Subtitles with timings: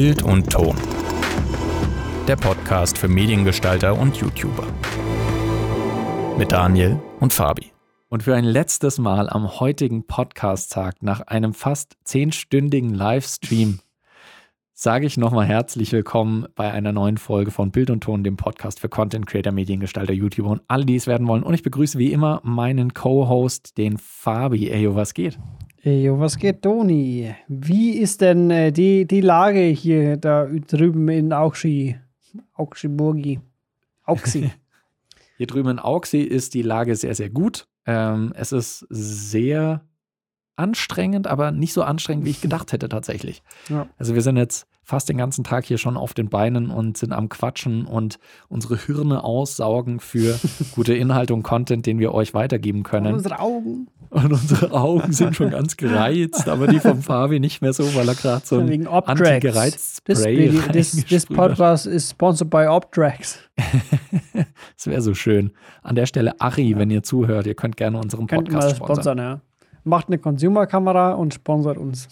[0.00, 0.76] Bild und Ton.
[2.28, 4.64] Der Podcast für Mediengestalter und YouTuber.
[6.38, 7.72] Mit Daniel und Fabi.
[8.08, 13.80] Und für ein letztes Mal am heutigen Podcast-Tag nach einem fast zehnstündigen Livestream
[14.72, 18.78] sage ich nochmal herzlich willkommen bei einer neuen Folge von Bild und Ton, dem Podcast
[18.78, 21.42] für Content Creator, Mediengestalter, YouTuber und alle, die es werden wollen.
[21.42, 24.70] Und ich begrüße wie immer meinen Co-Host, den Fabi.
[24.70, 25.40] Eyo, was geht?
[25.84, 27.34] Eyo, was geht, Toni?
[27.46, 31.96] Wie ist denn äh, die, die Lage hier da drüben in Augschi?
[32.54, 33.40] Augschiburgi.
[34.04, 34.50] Auxi.
[35.36, 37.68] hier drüben in Auxi ist die Lage sehr, sehr gut.
[37.86, 39.82] Ähm, es ist sehr
[40.56, 43.42] anstrengend, aber nicht so anstrengend, wie ich gedacht hätte tatsächlich.
[43.68, 43.88] Ja.
[43.96, 47.12] Also wir sind jetzt fast den ganzen Tag hier schon auf den Beinen und sind
[47.12, 50.40] am Quatschen und unsere Hirne aussaugen für
[50.74, 53.08] gute Inhalte und Content, den wir euch weitergeben können.
[53.08, 53.88] Und unsere Augen.
[54.08, 58.08] Und unsere Augen sind schon ganz gereizt, aber die vom Fabi nicht mehr so, weil
[58.08, 63.40] er gerade so ein anti-gereizt Spray this, this, this podcast is sponsored by Optrax.
[64.74, 65.50] das wäre so schön.
[65.82, 66.78] An der Stelle, Ari, ja.
[66.78, 68.94] wenn ihr zuhört, ihr könnt gerne unseren Podcast sponsern.
[68.94, 69.40] sponsern ja
[69.88, 72.08] macht eine Consumer-Kamera und sponsert uns.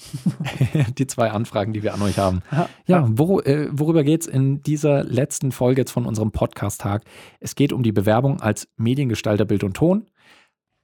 [0.98, 2.42] die zwei Anfragen, die wir an euch haben.
[2.50, 7.04] Ja, ja wor äh, worüber geht es in dieser letzten Folge jetzt von unserem Podcast-Tag?
[7.40, 10.06] Es geht um die Bewerbung als Mediengestalter Bild und Ton.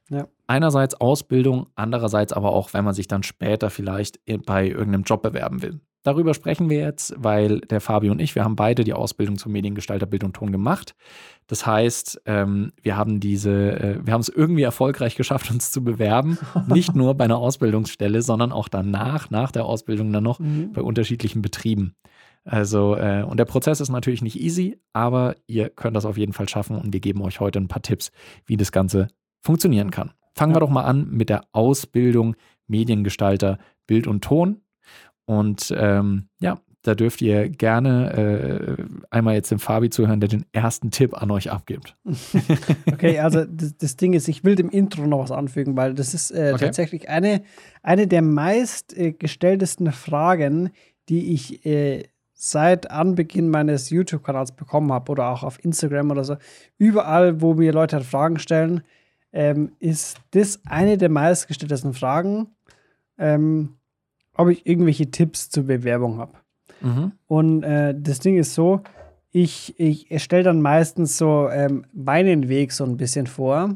[0.09, 0.27] Ja.
[0.47, 5.61] Einerseits Ausbildung, andererseits aber auch, wenn man sich dann später vielleicht bei irgendeinem Job bewerben
[5.61, 5.79] will.
[6.03, 9.53] Darüber sprechen wir jetzt, weil der Fabi und ich, wir haben beide die Ausbildung zum
[9.53, 10.95] Mediengestalter Bild und Ton gemacht.
[11.47, 15.83] Das heißt, ähm, wir haben diese, äh, wir haben es irgendwie erfolgreich geschafft, uns zu
[15.83, 16.37] bewerben.
[16.67, 20.73] Nicht nur bei einer Ausbildungsstelle, sondern auch danach, nach der Ausbildung dann noch mhm.
[20.73, 21.95] bei unterschiedlichen Betrieben.
[22.45, 26.33] Also, äh, und der Prozess ist natürlich nicht easy, aber ihr könnt das auf jeden
[26.33, 28.11] Fall schaffen und wir geben euch heute ein paar Tipps,
[28.45, 29.07] wie das Ganze
[29.39, 30.11] funktionieren kann.
[30.35, 30.57] Fangen ja.
[30.57, 32.35] wir doch mal an mit der Ausbildung
[32.67, 34.62] Mediengestalter Bild und Ton.
[35.25, 40.45] Und ähm, ja, da dürft ihr gerne äh, einmal jetzt dem Fabi zuhören, der den
[40.51, 41.95] ersten Tipp an euch abgibt.
[42.91, 46.13] okay, also das, das, Ding ist, ich will dem Intro noch was anfügen, weil das
[46.13, 46.65] ist äh, okay.
[46.65, 47.41] tatsächlich eine,
[47.83, 50.71] eine der meistgestelltesten äh, Fragen,
[51.07, 56.35] die ich äh, seit Anbeginn meines YouTube-Kanals bekommen habe oder auch auf Instagram oder so.
[56.77, 58.83] Überall, wo mir Leute halt Fragen stellen,
[59.31, 62.47] ähm, ist das eine der meistgestelltesten Fragen.
[63.17, 63.77] Ähm,
[64.35, 66.33] ob ich irgendwelche Tipps zur Bewerbung habe.
[66.81, 67.11] Mhm.
[67.27, 68.81] Und äh, das Ding ist so,
[69.31, 73.75] ich, ich stelle dann meistens so ähm, meinen Weg so ein bisschen vor.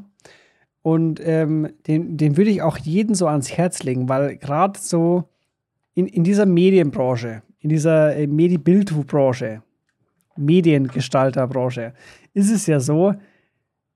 [0.83, 5.25] Und ähm, den, den würde ich auch jedem so ans Herz legen, weil gerade so
[5.95, 9.63] in, in dieser Medienbranche, in dieser äh, Medi-Bildbranche,
[10.37, 11.93] Mediengestalterbranche,
[12.33, 13.15] ist es ja so,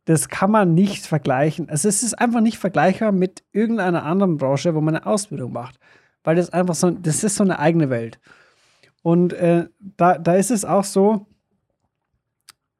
[0.05, 1.69] das kann man nicht vergleichen.
[1.69, 5.77] Also es ist einfach nicht vergleichbar mit irgendeiner anderen Branche, wo man eine Ausbildung macht
[6.23, 8.19] weil das einfach so, das ist so eine eigene Welt.
[9.01, 9.67] Und äh,
[9.97, 11.25] da, da ist es auch so,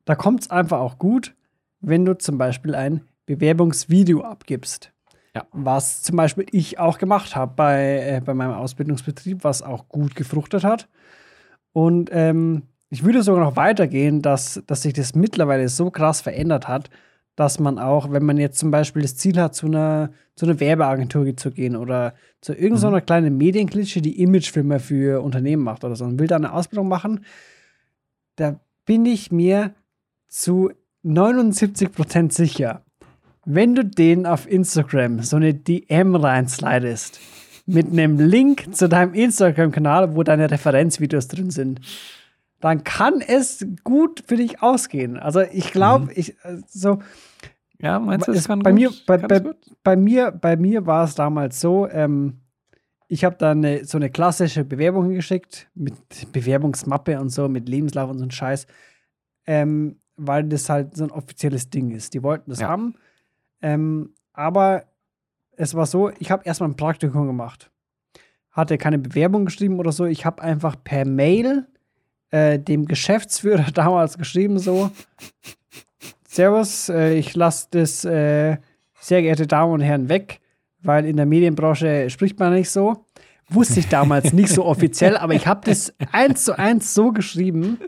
[0.06, 1.36] da kommt es einfach auch gut,
[1.80, 4.92] wenn du zum Beispiel ein Bewerbungsvideo abgibst.
[5.34, 5.46] Ja.
[5.52, 10.16] Was zum Beispiel ich auch gemacht habe bei, äh, bei meinem Ausbildungsbetrieb, was auch gut
[10.16, 10.90] gefruchtet hat.
[11.72, 16.68] Und ähm, ich würde sogar noch weitergehen, dass, dass sich das mittlerweile so krass verändert
[16.68, 16.90] hat,
[17.42, 20.60] dass man auch, wenn man jetzt zum Beispiel das Ziel hat, zu einer, zu einer
[20.60, 23.06] Werbeagentur zu gehen oder zu irgendeiner mhm.
[23.08, 27.26] kleinen Medienklitsche, die Imagefilme für Unternehmen macht oder so und will da eine Ausbildung machen,
[28.36, 29.74] da bin ich mir
[30.28, 30.72] zu
[31.04, 32.84] 79% sicher,
[33.44, 37.20] wenn du den auf Instagram so eine DM reinslidest,
[37.66, 41.82] mit einem Link zu deinem Instagram-Kanal, wo deine Referenzvideos drin sind,
[42.62, 45.18] dann kann es gut für dich ausgehen.
[45.18, 46.12] Also ich glaube, mhm.
[46.16, 47.00] ich äh, so.
[47.80, 48.80] Ja, meinst du, das kann bei gut?
[48.80, 49.42] mir, bei, bei,
[49.84, 52.42] bei, mir, bei mir war es damals so, ähm,
[53.08, 55.96] ich habe dann eine, so eine klassische Bewerbung geschickt mit
[56.32, 58.68] Bewerbungsmappe und so, mit Lebenslauf und so ein Scheiß,
[59.48, 62.14] ähm, weil das halt so ein offizielles Ding ist.
[62.14, 62.70] Die wollten das ja.
[62.70, 62.96] haben.
[63.62, 64.86] Ähm, aber
[65.58, 67.72] es war so, ich habe erstmal ein Praktikum gemacht.
[68.52, 70.06] Hatte keine Bewerbung geschrieben oder so.
[70.06, 71.68] Ich habe einfach per Mail
[72.32, 74.90] äh, dem Geschäftsführer damals geschrieben so,
[76.28, 78.58] Servus, äh, ich lasse das, äh,
[79.00, 80.40] sehr geehrte Damen und Herren, weg,
[80.82, 83.06] weil in der Medienbranche spricht man nicht so.
[83.50, 87.80] Wusste ich damals nicht so offiziell, aber ich habe das eins zu eins so geschrieben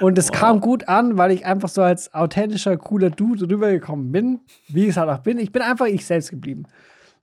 [0.00, 0.38] und es wow.
[0.38, 4.90] kam gut an, weil ich einfach so als authentischer, cooler Dude rübergekommen bin, wie ich
[4.90, 5.38] es halt auch bin.
[5.38, 6.66] Ich bin einfach ich selbst geblieben.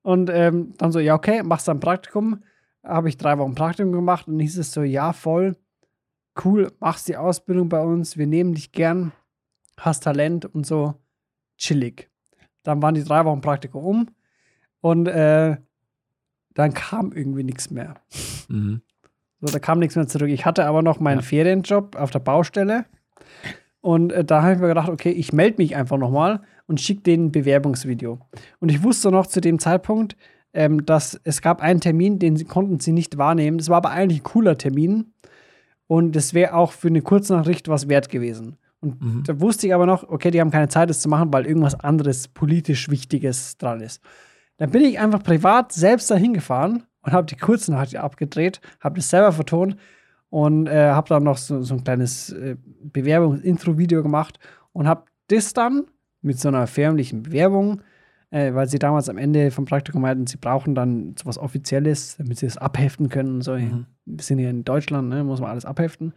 [0.01, 2.43] Und ähm, dann so, ja, okay, machst du ein Praktikum.
[2.83, 5.55] Habe ich drei Wochen Praktikum gemacht und hieß es so, ja, voll
[6.43, 9.11] cool, machst die Ausbildung bei uns, wir nehmen dich gern,
[9.77, 10.95] hast Talent und so,
[11.57, 12.09] chillig.
[12.63, 14.07] Dann waren die drei Wochen Praktikum um
[14.81, 15.57] und äh,
[16.53, 17.95] dann kam irgendwie nichts mehr.
[18.47, 18.81] Mhm.
[19.39, 20.29] So, da kam nichts mehr zurück.
[20.29, 21.23] Ich hatte aber noch meinen ja.
[21.23, 22.85] Ferienjob auf der Baustelle.
[23.81, 27.01] Und äh, da habe ich mir gedacht, okay, ich melde mich einfach nochmal und schicke
[27.01, 28.19] denen ein Bewerbungsvideo.
[28.59, 30.15] Und ich wusste noch zu dem Zeitpunkt,
[30.53, 33.57] ähm, dass es gab einen Termin, den sie, konnten sie nicht wahrnehmen.
[33.57, 35.10] Das war aber eigentlich ein cooler Termin.
[35.91, 38.55] Und das wäre auch für eine Kurznachricht was wert gewesen.
[38.79, 39.23] Und mhm.
[39.25, 41.77] da wusste ich aber noch, okay, die haben keine Zeit, das zu machen, weil irgendwas
[41.77, 44.01] anderes politisch Wichtiges dran ist.
[44.55, 49.09] Dann bin ich einfach privat selbst dahin gefahren und habe die Kurznachricht abgedreht, habe das
[49.09, 49.75] selber vertont
[50.29, 54.39] und äh, habe dann noch so, so ein kleines äh, Bewerbungs-Intro-Video gemacht
[54.71, 55.87] und habe das dann
[56.21, 57.81] mit so einer förmlichen Bewerbung,
[58.31, 62.17] äh, weil sie damals am Ende vom Praktikum meinten, sie brauchen dann so was Offizielles,
[62.17, 63.41] damit sie das abheften können.
[63.41, 63.85] So, mhm.
[64.05, 66.13] Wir sind hier in Deutschland, ne, muss man alles abheften.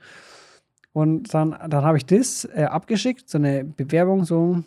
[0.93, 4.63] Und dann, dann habe ich das äh, abgeschickt, so eine Bewerbung, so,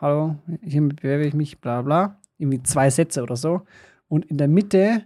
[0.00, 3.62] hallo, hiermit bewerbe ich mich, bla bla, irgendwie zwei Sätze oder so.
[4.08, 5.02] Und in der Mitte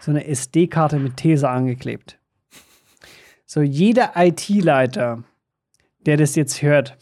[0.00, 2.18] so eine SD-Karte mit These angeklebt.
[3.46, 5.22] So, jeder IT-Leiter,
[6.06, 6.96] der das jetzt hört,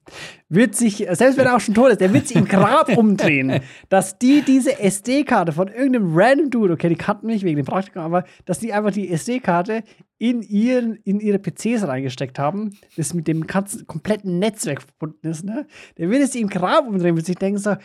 [0.48, 3.60] wird sich, selbst wenn er auch schon tot ist, der wird sich im Grab umdrehen,
[3.88, 8.02] dass die diese SD-Karte von irgendeinem random Dude, okay, die kannten mich wegen dem Praktikum,
[8.02, 9.82] aber dass die einfach die SD-Karte
[10.18, 15.44] in, ihren, in ihre PCs reingesteckt haben, das mit dem ganzen, kompletten Netzwerk verbunden ist,
[15.44, 15.66] ne?
[15.96, 17.76] Der wird sich im Grab umdrehen, wird sich denken so,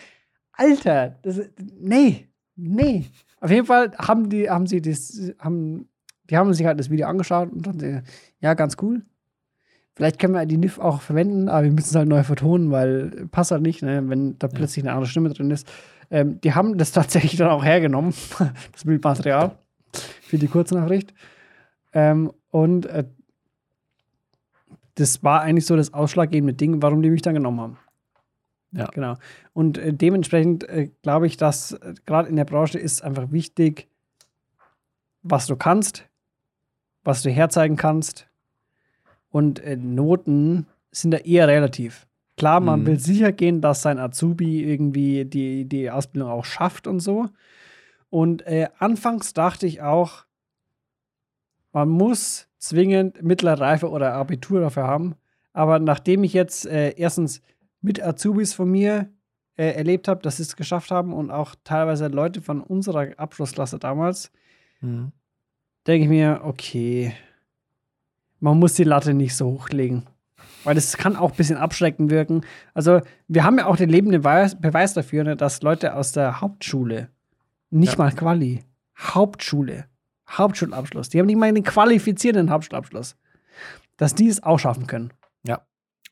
[0.54, 1.42] Alter, das,
[1.80, 3.06] nee, nee.
[3.40, 5.90] Auf jeden Fall haben die, haben sie das, haben
[6.30, 8.04] die haben sich halt das Video angeschaut und dann,
[8.40, 9.04] ja, ganz cool.
[9.96, 13.28] Vielleicht können wir die NIF auch verwenden, aber wir müssen es halt neu vertonen, weil
[13.32, 15.72] passt halt nicht, ne, wenn da plötzlich eine andere Stimme drin ist.
[16.10, 18.14] Ähm, die haben das tatsächlich dann auch hergenommen,
[18.72, 19.56] das Bildmaterial
[20.22, 21.14] für die Kurznachricht.
[21.94, 23.06] Ähm, und äh,
[24.96, 27.78] das war eigentlich so das ausschlaggebende Ding, warum die mich dann genommen haben.
[28.72, 28.88] Ja.
[28.88, 29.16] Genau.
[29.54, 33.88] Und äh, dementsprechend äh, glaube ich, dass äh, gerade in der Branche ist einfach wichtig,
[35.22, 36.06] was du kannst,
[37.04, 38.28] was du herzeigen kannst.
[39.34, 42.06] Und äh, Noten sind da eher relativ.
[42.38, 42.86] Klar, man mhm.
[42.86, 47.30] will sicher gehen, dass sein Azubi irgendwie die, die Ausbildung auch schafft und so.
[48.12, 50.26] Und äh, anfangs dachte ich auch,
[51.72, 55.16] man muss zwingend mittlere Reife oder Abitur dafür haben.
[55.52, 57.42] Aber nachdem ich jetzt äh, erstens
[57.82, 59.10] mit Azubis von mir
[59.58, 63.80] äh, erlebt habe, dass sie es geschafft haben und auch teilweise Leute von unserer Abschlussklasse
[63.80, 64.32] damals,
[64.80, 65.12] mhm.
[65.88, 67.16] denke ich mir, okay,
[68.44, 70.04] man muss die Latte nicht so hochlegen.
[70.66, 72.42] Weil das kann auch ein bisschen abschreckend wirken.
[72.74, 73.00] Also,
[73.30, 77.10] wir haben ja auch den lebenden Beweis dafür, ne, dass Leute aus der Hauptschule,
[77.70, 78.00] nicht ja.
[78.00, 78.64] mal Quali,
[79.00, 79.86] Hauptschule,
[80.30, 83.16] Hauptschulabschluss, die haben nicht mal einen qualifizierenden Hauptschulabschluss,
[83.98, 85.14] dass die es auch schaffen können.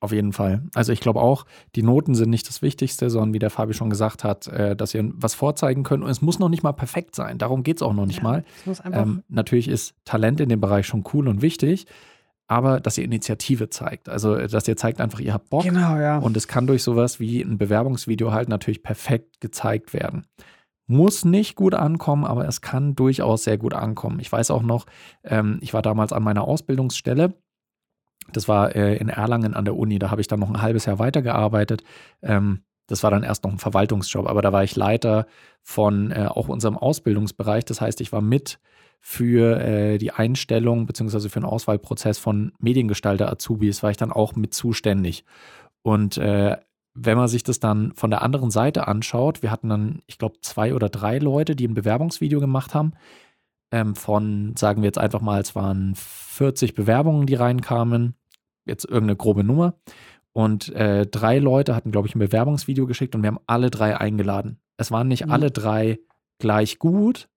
[0.02, 0.64] Auf jeden Fall.
[0.74, 1.46] Also ich glaube auch,
[1.76, 4.96] die Noten sind nicht das Wichtigste, sondern wie der Fabi schon gesagt hat, äh, dass
[4.96, 6.04] ihr was vorzeigen könnt.
[6.04, 7.38] Und es muss noch nicht mal perfekt sein.
[7.38, 8.44] Darum geht es auch noch nicht ja, mal.
[8.92, 11.86] Ähm, natürlich ist Talent in dem Bereich schon cool und wichtig,
[12.52, 14.10] aber dass ihr Initiative zeigt.
[14.10, 15.64] Also, dass ihr zeigt einfach, ihr habt Bock.
[15.64, 16.18] Genau, ja.
[16.18, 20.26] Und es kann durch sowas wie ein Bewerbungsvideo halt natürlich perfekt gezeigt werden.
[20.86, 24.20] Muss nicht gut ankommen, aber es kann durchaus sehr gut ankommen.
[24.20, 24.86] Ich weiß auch noch,
[25.24, 27.34] ähm, ich war damals an meiner Ausbildungsstelle
[28.34, 30.00] das war äh, in Erlangen an der Uni.
[30.00, 31.84] Da habe ich dann noch ein halbes Jahr weitergearbeitet.
[32.22, 35.26] Ähm, das war dann erst noch ein Verwaltungsjob, aber da war ich Leiter
[35.62, 37.66] von äh, auch unserem Ausbildungsbereich.
[37.66, 38.60] Das heißt, ich war mit
[39.02, 41.28] für äh, die Einstellung bzw.
[41.28, 45.26] für den Auswahlprozess von Mediengestalter Azubis, war ich dann auch mit zuständig.
[45.82, 46.58] Und äh,
[46.94, 50.40] wenn man sich das dann von der anderen Seite anschaut, wir hatten dann, ich glaube,
[50.42, 52.94] zwei oder drei Leute, die ein Bewerbungsvideo gemacht haben
[53.72, 58.16] ähm, von, sagen wir jetzt einfach mal, es waren 40 Bewerbungen, die reinkamen,
[58.66, 59.76] jetzt irgendeine grobe Nummer.
[60.34, 63.98] Und äh, drei Leute hatten, glaube ich, ein Bewerbungsvideo geschickt und wir haben alle drei
[63.98, 64.60] eingeladen.
[64.78, 65.32] Es waren nicht mhm.
[65.32, 66.00] alle drei
[66.40, 67.30] gleich gut.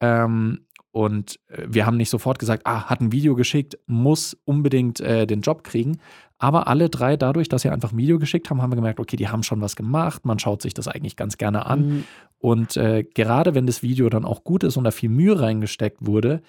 [0.00, 0.66] Ähm,
[0.96, 5.26] und äh, wir haben nicht sofort gesagt, ah, hat ein Video geschickt, muss unbedingt äh,
[5.26, 5.98] den Job kriegen.
[6.38, 9.16] Aber alle drei, dadurch, dass sie einfach ein Video geschickt haben, haben wir gemerkt, okay,
[9.16, 10.24] die haben schon was gemacht.
[10.24, 11.86] Man schaut sich das eigentlich ganz gerne an.
[11.86, 12.04] Mhm.
[12.38, 16.06] Und äh, gerade wenn das Video dann auch gut ist und da viel Mühe reingesteckt
[16.06, 16.40] wurde,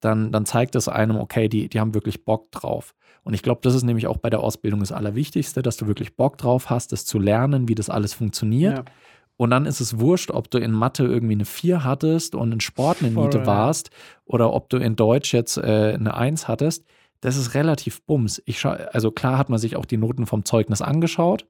[0.00, 2.94] dann, dann zeigt es einem, okay, die, die haben wirklich Bock drauf.
[3.24, 6.16] Und ich glaube, das ist nämlich auch bei der Ausbildung das Allerwichtigste, dass du wirklich
[6.16, 8.78] Bock drauf hast, das zu lernen, wie das alles funktioniert.
[8.78, 8.84] Ja.
[9.36, 12.60] Und dann ist es wurscht, ob du in Mathe irgendwie eine 4 hattest und in
[12.60, 13.90] Sport eine Niete warst
[14.24, 16.84] oder ob du in Deutsch jetzt äh, eine 1 hattest.
[17.20, 18.42] Das ist relativ bums.
[18.46, 21.46] Ich also klar hat man sich auch die Noten vom Zeugnis angeschaut,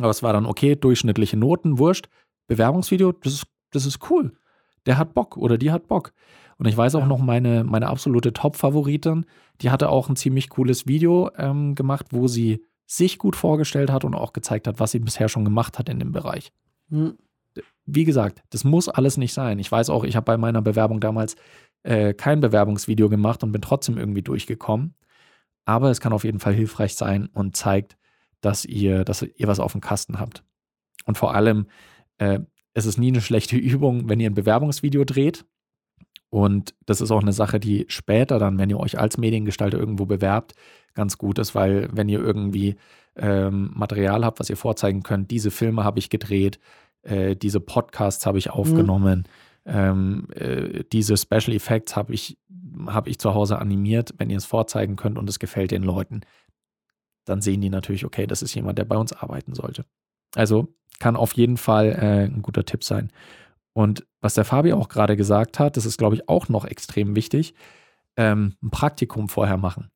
[0.00, 2.08] aber es war dann okay, durchschnittliche Noten, wurscht.
[2.46, 4.36] Bewerbungsvideo, das ist, das ist cool.
[4.86, 6.12] Der hat Bock oder die hat Bock.
[6.58, 9.26] Und ich weiß auch noch, meine, meine absolute Top-Favoritin,
[9.60, 14.04] die hatte auch ein ziemlich cooles Video ähm, gemacht, wo sie sich gut vorgestellt hat
[14.04, 16.52] und auch gezeigt hat, was sie bisher schon gemacht hat in dem Bereich.
[16.90, 17.18] Hm.
[17.86, 19.58] Wie gesagt, das muss alles nicht sein.
[19.58, 21.36] Ich weiß auch, ich habe bei meiner Bewerbung damals
[21.82, 24.94] äh, kein Bewerbungsvideo gemacht und bin trotzdem irgendwie durchgekommen.
[25.66, 27.96] Aber es kann auf jeden Fall hilfreich sein und zeigt,
[28.40, 30.44] dass ihr, dass ihr was auf dem Kasten habt.
[31.04, 31.66] Und vor allem,
[32.18, 32.40] äh,
[32.74, 35.44] es ist nie eine schlechte Übung, wenn ihr ein Bewerbungsvideo dreht.
[36.30, 40.04] Und das ist auch eine Sache, die später dann, wenn ihr euch als Mediengestalter irgendwo
[40.04, 40.54] bewerbt,
[40.94, 42.76] ganz gut ist, weil wenn ihr irgendwie
[43.16, 46.58] ähm, Material habt, was ihr vorzeigen könnt, diese Filme habe ich gedreht,
[47.02, 49.26] äh, diese Podcasts habe ich aufgenommen,
[49.64, 49.72] mhm.
[49.72, 52.38] ähm, äh, diese Special Effects habe ich,
[52.86, 56.22] hab ich zu Hause animiert, wenn ihr es vorzeigen könnt und es gefällt den Leuten,
[57.24, 59.84] dann sehen die natürlich, okay, das ist jemand, der bei uns arbeiten sollte.
[60.34, 60.68] Also
[60.98, 63.10] kann auf jeden Fall äh, ein guter Tipp sein.
[63.72, 67.16] Und was der Fabi auch gerade gesagt hat, das ist, glaube ich, auch noch extrem
[67.16, 67.54] wichtig,
[68.16, 69.90] ähm, ein Praktikum vorher machen.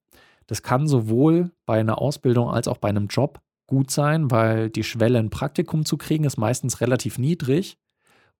[0.49, 4.83] Das kann sowohl bei einer Ausbildung als auch bei einem Job gut sein, weil die
[4.83, 7.79] Schwelle, ein Praktikum zu kriegen, ist meistens relativ niedrig.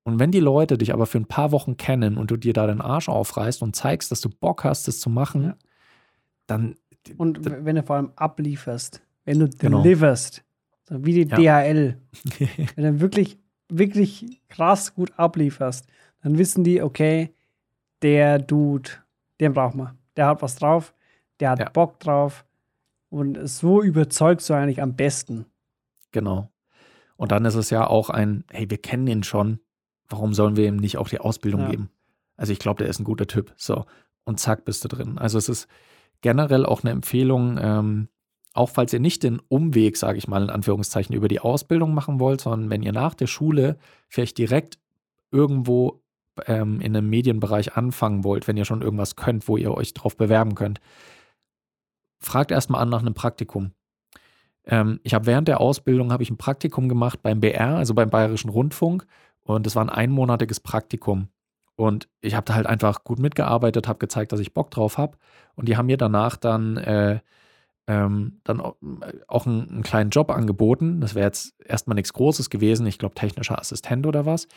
[0.03, 2.67] Und wenn die Leute dich aber für ein paar Wochen kennen und du dir da
[2.67, 5.57] den Arsch aufreißt und zeigst, dass du Bock hast, das zu machen, ja.
[6.47, 6.77] dann.
[7.19, 9.83] Und wenn du vor allem ablieferst, wenn du genau.
[9.83, 10.45] deliverst,
[10.89, 11.63] so wie die ja.
[11.63, 11.99] DHL,
[12.77, 13.39] wenn du wirklich,
[13.69, 15.87] wirklich krass gut ablieferst,
[16.23, 17.35] dann wissen die, okay,
[18.01, 18.91] der Dude,
[19.41, 19.95] den brauchen wir.
[20.17, 20.95] Der hat was drauf,
[21.41, 21.69] der hat ja.
[21.69, 22.45] Bock drauf.
[23.11, 25.47] Und so überzeugst du eigentlich am besten.
[26.13, 26.51] Genau.
[27.17, 29.61] Und dann ist es ja auch ein, hey, wir kennen ihn schon,
[30.09, 31.71] warum sollen wir ihm nicht auch die Ausbildung ja.
[31.71, 31.91] geben?
[32.37, 33.53] Also ich glaube, der ist ein guter Typ.
[33.57, 33.85] So,
[34.25, 35.19] und zack, bist du drin.
[35.19, 35.69] Also es ist
[36.21, 38.09] generell auch eine Empfehlung, ähm,
[38.55, 42.21] auch falls ihr nicht den Umweg, sage ich mal in Anführungszeichen, über die Ausbildung machen
[42.21, 43.79] wollt, sondern wenn ihr nach der Schule
[44.09, 44.79] vielleicht direkt
[45.31, 46.03] irgendwo
[46.47, 50.17] ähm, in einem Medienbereich anfangen wollt, wenn ihr schon irgendwas könnt, wo ihr euch drauf
[50.17, 50.81] bewerben könnt,
[52.19, 53.73] fragt erstmal an nach einem Praktikum.
[54.65, 58.51] Ähm, ich habe während der Ausbildung ich ein Praktikum gemacht beim BR, also beim Bayerischen
[58.51, 59.07] Rundfunk,
[59.43, 61.29] und es war ein einmonatiges Praktikum.
[61.75, 65.17] Und ich habe da halt einfach gut mitgearbeitet, habe gezeigt, dass ich Bock drauf habe.
[65.55, 67.21] Und die haben mir danach dann, äh,
[67.87, 71.01] ähm, dann auch einen, einen, kleinen Job angeboten.
[71.01, 72.87] Das wäre jetzt erstmal nichts Großes gewesen.
[72.87, 74.49] Ich glaube, technischer Assistent oder was.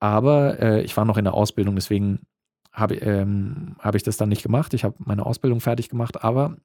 [0.00, 2.26] Aber äh, ich war noch in der Ausbildung, deswegen
[2.72, 4.74] habe ähm, hab ich das dann nicht gemacht.
[4.74, 6.24] Ich habe meine Ausbildung fertig gemacht.
[6.24, 6.56] Aber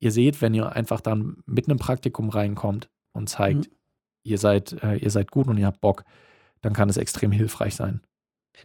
[0.00, 3.74] ihr seht, wenn ihr einfach dann mit einem Praktikum reinkommt und zeigt, mhm.
[4.22, 6.04] ihr seid, äh, ihr seid gut und ihr habt Bock,
[6.60, 8.00] dann kann es extrem hilfreich sein.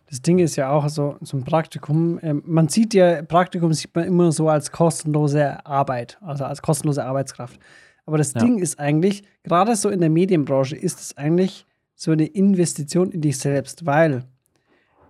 [0.09, 3.93] Das Ding ist ja auch so, so ein Praktikum, äh, man sieht ja, Praktikum sieht
[3.95, 7.59] man immer so als kostenlose Arbeit, also als kostenlose Arbeitskraft.
[8.05, 8.41] Aber das ja.
[8.41, 13.21] Ding ist eigentlich, gerade so in der Medienbranche, ist es eigentlich so eine Investition in
[13.21, 14.23] dich selbst, weil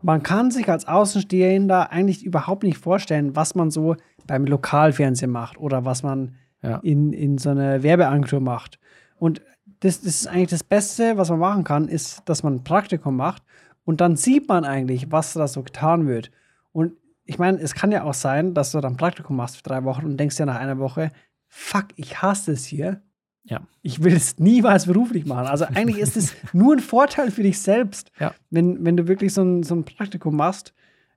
[0.01, 3.95] man kann sich als Außenstehender eigentlich überhaupt nicht vorstellen, was man so
[4.27, 6.77] beim Lokalfernsehen macht oder was man ja.
[6.77, 8.79] in, in so einer Werbeagentur macht.
[9.17, 9.41] Und
[9.81, 13.15] das, das ist eigentlich das Beste, was man machen kann, ist, dass man ein Praktikum
[13.15, 13.43] macht
[13.85, 16.31] und dann sieht man eigentlich, was da so getan wird.
[16.71, 16.93] Und
[17.25, 19.83] ich meine, es kann ja auch sein, dass du dann ein Praktikum machst für drei
[19.83, 21.11] Wochen und denkst dir nach einer Woche,
[21.47, 23.01] fuck, ich hasse es hier.
[23.43, 23.61] Ja.
[23.81, 25.47] Ich will es niemals beruflich machen.
[25.47, 28.33] Also eigentlich ist es nur ein Vorteil für dich selbst, ja.
[28.49, 30.73] wenn, wenn du wirklich so ein, so ein Praktikum machst.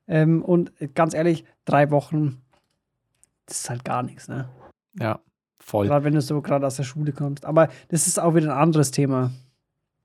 [0.08, 2.42] Ähm, und ganz ehrlich, drei Wochen,
[3.46, 4.48] das ist halt gar nichts, ne?
[4.98, 5.20] Ja,
[5.58, 5.86] voll.
[5.86, 7.44] Gerade wenn du so gerade aus der Schule kommst.
[7.44, 9.30] Aber das ist auch wieder ein anderes Thema.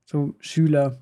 [0.04, 0.98] So Schüler.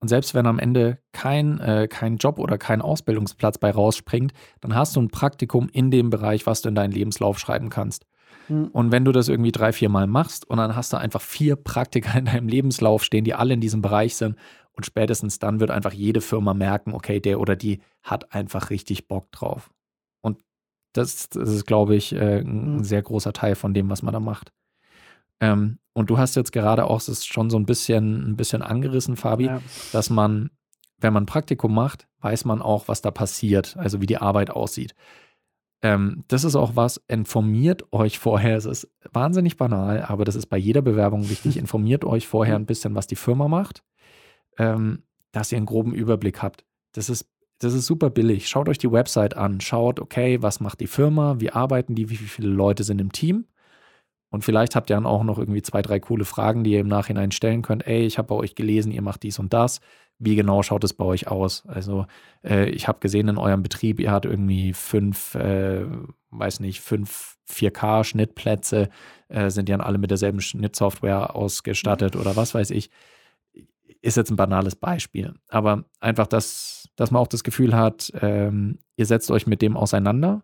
[0.00, 4.74] Und selbst wenn am Ende kein, äh, kein Job oder kein Ausbildungsplatz bei rausspringt, dann
[4.74, 8.04] hast du ein Praktikum in dem Bereich, was du in deinen Lebenslauf schreiben kannst.
[8.48, 8.68] Mhm.
[8.72, 11.54] Und wenn du das irgendwie drei, vier Mal machst und dann hast du einfach vier
[11.54, 14.36] Praktika in deinem Lebenslauf stehen, die alle in diesem Bereich sind
[14.72, 19.06] und spätestens dann wird einfach jede Firma merken, okay, der oder die hat einfach richtig
[19.06, 19.70] Bock drauf.
[20.92, 22.84] Das, das ist, glaube ich, äh, ein mhm.
[22.84, 24.52] sehr großer Teil von dem, was man da macht.
[25.40, 29.16] Ähm, und du hast jetzt gerade auch es schon so ein bisschen, ein bisschen angerissen,
[29.16, 29.60] Fabi, ja.
[29.92, 30.50] dass man,
[30.98, 34.94] wenn man Praktikum macht, weiß man auch, was da passiert, also wie die Arbeit aussieht.
[35.82, 38.56] Ähm, das ist auch was, informiert euch vorher.
[38.56, 41.56] Es ist wahnsinnig banal, aber das ist bei jeder Bewerbung wichtig.
[41.58, 43.82] Informiert euch vorher ein bisschen, was die Firma macht,
[44.58, 46.64] ähm, dass ihr einen groben Überblick habt.
[46.92, 47.28] Das ist,
[47.62, 48.48] das ist super billig.
[48.48, 49.60] Schaut euch die Website an.
[49.60, 51.36] Schaut, okay, was macht die Firma?
[51.38, 52.10] Wie arbeiten die?
[52.10, 53.46] Wie viele Leute sind im Team?
[54.30, 56.88] Und vielleicht habt ihr dann auch noch irgendwie zwei, drei coole Fragen, die ihr im
[56.88, 57.86] Nachhinein stellen könnt.
[57.86, 59.80] Ey, ich habe bei euch gelesen, ihr macht dies und das.
[60.18, 61.64] Wie genau schaut es bei euch aus?
[61.66, 62.06] Also,
[62.42, 65.84] äh, ich habe gesehen in eurem Betrieb, ihr habt irgendwie fünf, äh,
[66.30, 68.88] weiß nicht, fünf 4K-Schnittplätze,
[69.28, 72.90] äh, sind die dann alle mit derselben Schnittsoftware ausgestattet oder was weiß ich.
[74.02, 75.34] Ist jetzt ein banales Beispiel.
[75.48, 79.76] Aber einfach, dass, dass man auch das Gefühl hat, ähm, ihr setzt euch mit dem
[79.76, 80.42] auseinander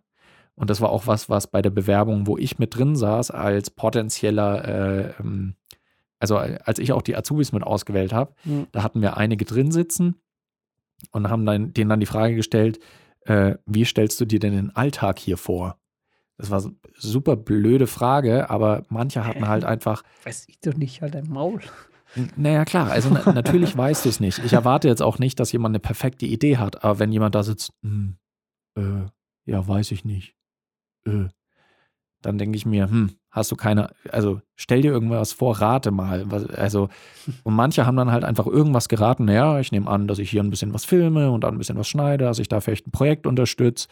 [0.58, 3.70] und das war auch was, was bei der Bewerbung, wo ich mit drin saß, als
[3.70, 5.54] potenzieller, äh, ähm,
[6.18, 8.66] also als ich auch die Azubis mit ausgewählt habe, mhm.
[8.72, 10.16] da hatten wir einige drin sitzen
[11.12, 12.80] und haben dann, denen dann die Frage gestellt,
[13.20, 15.78] äh, wie stellst du dir denn den Alltag hier vor?
[16.38, 20.02] Das war eine super blöde Frage, aber manche hatten halt einfach.
[20.24, 21.60] Weiß ich doch nicht, halt ein Maul.
[22.36, 24.38] Naja, klar, also na, natürlich weißt du es nicht.
[24.44, 27.42] Ich erwarte jetzt auch nicht, dass jemand eine perfekte Idee hat, aber wenn jemand da
[27.42, 28.16] sitzt, hm,
[28.76, 29.06] äh,
[29.46, 30.34] ja, weiß ich nicht,
[31.06, 31.26] äh,
[32.22, 36.26] dann denke ich mir, hm, hast du keine, also stell dir irgendwas vor, rate mal.
[36.56, 36.88] Also,
[37.44, 40.42] und manche haben dann halt einfach irgendwas geraten, naja, ich nehme an, dass ich hier
[40.42, 42.92] ein bisschen was filme und dann ein bisschen was schneide, dass ich da vielleicht ein
[42.92, 43.88] Projekt unterstütze.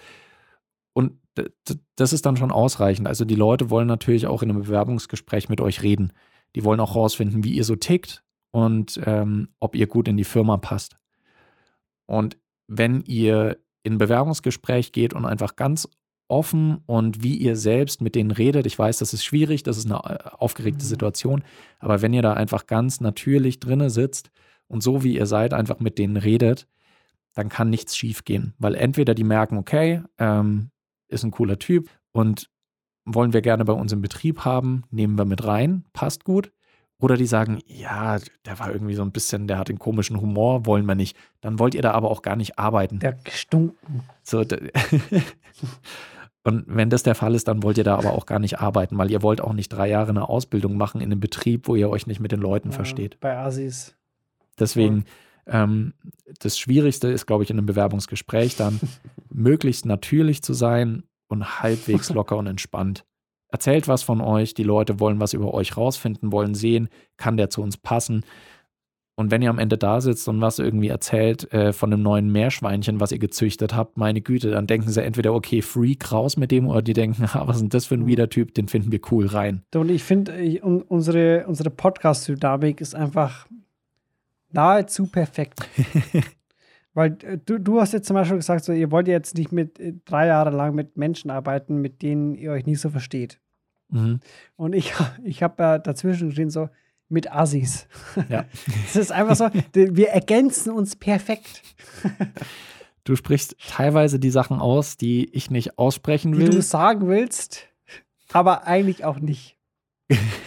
[0.93, 1.13] Und
[1.97, 3.07] das ist dann schon ausreichend.
[3.07, 6.13] Also die Leute wollen natürlich auch in einem Bewerbungsgespräch mit euch reden.
[6.57, 10.25] Die wollen auch rausfinden, wie ihr so tickt und ähm, ob ihr gut in die
[10.25, 10.97] Firma passt.
[12.07, 12.37] Und
[12.67, 15.89] wenn ihr in ein Bewerbungsgespräch geht und einfach ganz
[16.29, 18.67] offen und wie ihr selbst mit denen redet.
[18.67, 20.89] Ich weiß, das ist schwierig, das ist eine äh, aufgeregte mhm.
[20.89, 21.45] Situation,
[21.79, 24.31] aber wenn ihr da einfach ganz natürlich drinne sitzt
[24.67, 26.67] und so wie ihr seid, einfach mit denen redet,
[27.35, 30.71] dann kann nichts schief gehen, weil entweder die merken, okay, ähm,
[31.09, 32.51] ist ein cooler Typ und
[33.07, 36.53] wollen wir gerne bei uns im Betrieb haben, nehmen wir mit rein, passt gut.
[36.99, 40.65] Oder die sagen, ja, der war irgendwie so ein bisschen, der hat den komischen Humor,
[40.65, 41.17] wollen wir nicht.
[41.43, 42.99] Dann wollt ihr da aber auch gar nicht arbeiten.
[43.01, 44.03] Der gestunken.
[44.23, 44.43] So,
[46.43, 48.97] Und wenn das der Fall ist, dann wollt ihr da aber auch gar nicht arbeiten,
[48.97, 51.91] weil ihr wollt auch nicht drei Jahre eine Ausbildung machen in einem Betrieb, wo ihr
[51.91, 53.19] euch nicht mit den Leuten ja, versteht.
[53.19, 53.97] Bei Asis.
[54.59, 55.07] Deswegen,
[55.47, 55.93] ähm,
[56.39, 58.79] das Schwierigste ist, glaube ich, in einem Bewerbungsgespräch dann
[59.29, 63.05] möglichst natürlich zu sein und halbwegs locker und entspannt.
[63.49, 67.51] Erzählt was von euch, die Leute wollen was über euch rausfinden, wollen sehen, kann der
[67.51, 68.25] zu uns passen.
[69.19, 72.31] Und wenn ihr am Ende da sitzt und was irgendwie erzählt äh, von einem neuen
[72.31, 76.51] Meerschweinchen, was ihr gezüchtet habt, meine Güte, dann denken sie entweder, okay, Freak raus mit
[76.51, 78.07] dem, oder die denken, was ist denn das für ein.
[78.07, 79.63] Wiedertyp, den finden wir cool rein.
[79.75, 83.47] Und ich finde, unsere, unsere Podcast-Dynamik ist einfach
[84.53, 85.61] nahezu perfekt.
[86.97, 89.79] Weil äh, du, du hast jetzt zum Beispiel gesagt, so, ihr wollt jetzt nicht mit
[89.79, 93.39] äh, drei Jahre lang mit Menschen arbeiten, mit denen ihr euch nicht so versteht.
[93.91, 94.21] Mhm.
[94.57, 96.71] Und ich, ich habe ja dazwischen geschrieben, so,
[97.09, 97.87] mit Assis.
[98.31, 98.47] Ja.
[98.87, 101.63] Es ist einfach so, wir ergänzen uns perfekt.
[103.05, 106.49] Du sprichst teilweise die Sachen aus, die ich nicht aussprechen will.
[106.49, 107.69] Die du sagen willst,
[108.33, 109.57] aber eigentlich auch nicht.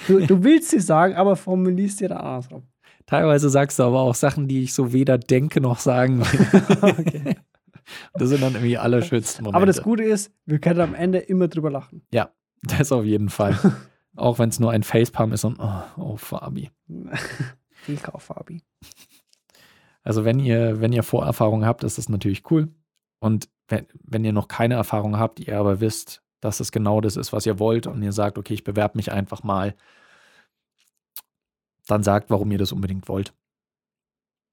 [0.07, 2.63] Du, du willst sie sagen, aber formulierst dir da andersrum.
[3.09, 6.79] Teilweise sagst du aber auch Sachen, die ich so weder denke noch sagen will.
[6.81, 7.35] okay.
[8.13, 9.57] Das sind dann irgendwie alle schönsten Momente.
[9.57, 12.03] Aber das Gute ist, wir können am Ende immer drüber lachen.
[12.13, 12.29] Ja,
[12.61, 13.57] das auf jeden Fall.
[14.15, 16.69] Auch wenn es nur ein Facepalm ist und oh, oh Fabi.
[17.87, 18.61] Wilka Fabi.
[20.03, 22.67] Also wenn ihr, wenn ihr Vorerfahrung habt, ist das natürlich cool.
[23.19, 27.17] Und wenn, wenn ihr noch keine Erfahrung habt, ihr aber wisst, dass es genau das
[27.17, 29.73] ist, was ihr wollt und ihr sagt, okay, ich bewerbe mich einfach mal,
[31.89, 33.33] dann sagt, warum ihr das unbedingt wollt.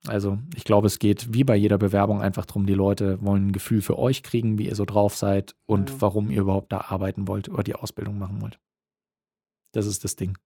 [0.07, 3.53] Also ich glaube, es geht wie bei jeder Bewerbung einfach darum, die Leute wollen ein
[3.53, 5.96] Gefühl für euch kriegen, wie ihr so drauf seid und ja.
[6.01, 8.59] warum ihr überhaupt da arbeiten wollt oder die Ausbildung machen wollt.
[9.72, 10.38] Das ist das Ding.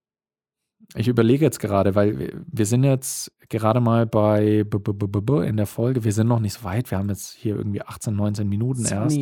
[0.95, 6.05] Ich überlege jetzt gerade, weil wir sind jetzt gerade mal bei in der Folge.
[6.05, 6.91] Wir sind noch nicht so weit.
[6.91, 9.17] Wir haben jetzt hier irgendwie 18, 19 Minuten erst.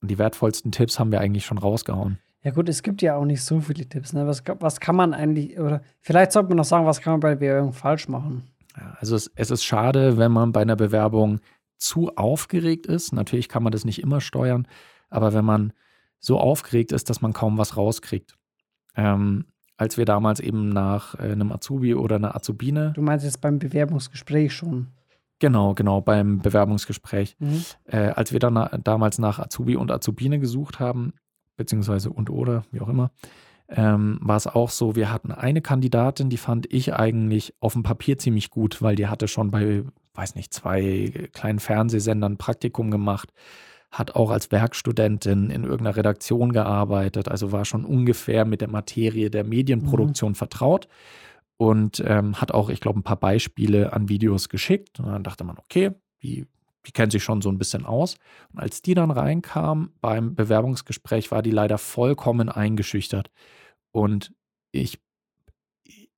[0.00, 2.18] Und die wertvollsten Tipps haben wir eigentlich schon rausgehauen.
[2.42, 4.12] Ja gut, es gibt ja auch nicht so viele Tipps.
[4.12, 4.26] Ne?
[4.26, 7.30] Was, was kann man eigentlich, oder vielleicht sollte man noch sagen, was kann man bei
[7.30, 8.44] der Bewerbung falsch machen?
[8.76, 11.40] Ja, also es, es ist schade, wenn man bei einer Bewerbung
[11.78, 13.12] zu aufgeregt ist.
[13.12, 14.68] Natürlich kann man das nicht immer steuern,
[15.10, 15.72] aber wenn man
[16.20, 18.36] so aufgeregt ist, dass man kaum was rauskriegt.
[18.96, 19.46] Ähm,
[19.76, 22.92] als wir damals eben nach äh, einem Azubi oder einer Azubine.
[22.94, 24.88] Du meinst jetzt beim Bewerbungsgespräch schon?
[25.38, 27.36] Genau, genau, beim Bewerbungsgespräch.
[27.38, 27.64] Mhm.
[27.84, 31.12] Äh, als wir dann damals nach Azubi und Azubine gesucht haben,
[31.58, 33.10] beziehungsweise und oder, wie auch immer,
[33.68, 37.82] ähm, war es auch so, wir hatten eine Kandidatin, die fand ich eigentlich auf dem
[37.82, 43.34] Papier ziemlich gut, weil die hatte schon bei, weiß nicht, zwei kleinen Fernsehsendern Praktikum gemacht
[43.90, 49.30] hat auch als Werkstudentin in irgendeiner Redaktion gearbeitet, also war schon ungefähr mit der Materie
[49.30, 50.36] der Medienproduktion mhm.
[50.36, 50.88] vertraut
[51.56, 55.00] und ähm, hat auch, ich glaube, ein paar Beispiele an Videos geschickt.
[55.00, 55.90] Und dann dachte man, okay,
[56.22, 56.46] die,
[56.88, 58.16] die kennt sich schon so ein bisschen aus.
[58.52, 63.30] Und als die dann reinkam beim Bewerbungsgespräch, war die leider vollkommen eingeschüchtert.
[63.92, 64.32] Und
[64.72, 64.98] ich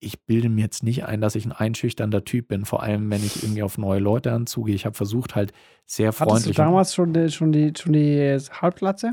[0.02, 3.22] ich bilde mir jetzt nicht ein, dass ich ein einschüchternder Typ bin, vor allem wenn
[3.22, 4.74] ich irgendwie auf neue Leute anzugehe.
[4.74, 5.52] Ich habe versucht halt
[5.84, 6.44] sehr freundlich.
[6.44, 9.12] Hattest du damals schon die, schon die, schon die Halbglatze?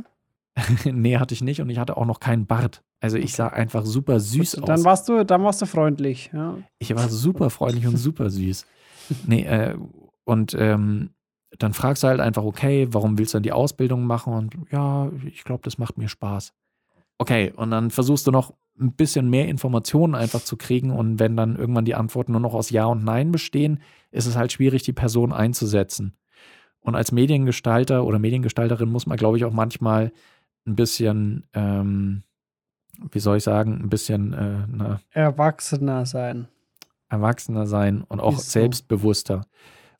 [0.86, 2.84] nee, hatte ich nicht und ich hatte auch noch keinen Bart.
[3.02, 4.86] Also ich sah einfach super süß Gut, dann aus.
[4.86, 6.58] Warst du, dann warst du freundlich, ja.
[6.80, 8.66] Ich war super freundlich und super süß.
[9.28, 9.76] Nee, äh,
[10.24, 11.12] und ähm,
[11.58, 14.34] dann fragst du halt einfach, okay, warum willst du dann die Ausbildung machen?
[14.34, 16.54] Und ja, ich glaube, das macht mir Spaß.
[17.18, 20.92] Okay, und dann versuchst du noch ein bisschen mehr Informationen einfach zu kriegen.
[20.92, 23.80] Und wenn dann irgendwann die Antworten nur noch aus Ja und Nein bestehen,
[24.12, 26.16] ist es halt schwierig, die Person einzusetzen.
[26.80, 30.12] Und als Mediengestalter oder Mediengestalterin muss man, glaube ich, auch manchmal
[30.66, 32.24] ein bisschen, ähm,
[33.12, 36.48] wie soll ich sagen, ein bisschen äh, na, erwachsener sein.
[37.10, 39.46] Erwachsener sein und auch Ist selbstbewusster.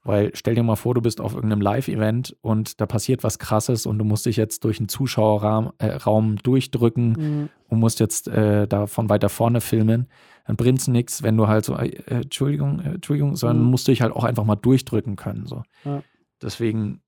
[0.08, 3.86] Weil stell dir mal vor, du bist auf irgendeinem Live-Event und da passiert was Krasses
[3.86, 7.50] und du musst dich jetzt durch einen Zuschauerraum äh, durchdrücken mhm.
[7.68, 10.08] und musst jetzt äh, da von weiter vorne filmen.
[10.46, 13.72] Dann bringt es nichts, wenn du halt so, äh, Entschuldigung, äh, Entschuldigung, sondern mhm.
[13.72, 15.46] musst du dich halt auch einfach mal durchdrücken können.
[15.46, 15.64] So.
[15.84, 16.02] Ja.
[16.42, 17.02] Deswegen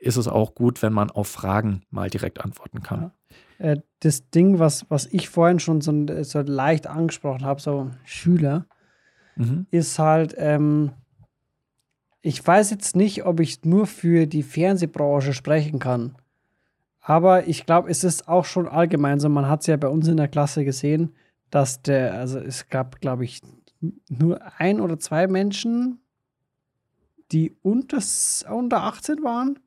[0.00, 3.12] ist es auch gut, wenn man auf Fragen mal direkt antworten kann.
[3.60, 3.66] Ja.
[3.70, 8.66] Äh, das Ding, was, was ich vorhin schon so, so leicht angesprochen habe, so Schüler,
[9.36, 9.68] mhm.
[9.70, 10.90] ist halt, ähm,
[12.22, 16.16] ich weiß jetzt nicht, ob ich nur für die Fernsehbranche sprechen kann.
[17.00, 19.28] Aber ich glaube, es ist auch schon allgemein so.
[19.28, 21.14] Man hat es ja bei uns in der Klasse gesehen,
[21.50, 23.40] dass der, also es gab, glaube ich,
[24.08, 26.00] nur ein oder zwei Menschen,
[27.32, 27.98] die unter,
[28.50, 29.58] unter 18 waren.